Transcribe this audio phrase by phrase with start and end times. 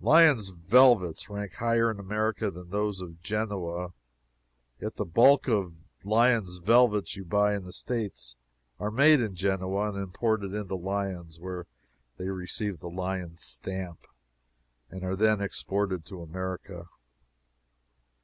[0.00, 3.92] Lyons velvets rank higher in America than those of Genoa.
[4.80, 8.34] Yet the bulk of Lyons velvets you buy in the States
[8.80, 11.68] are made in Genoa and imported into Lyons, where
[12.16, 14.04] they receive the Lyons stamp
[14.90, 16.88] and are then exported to America.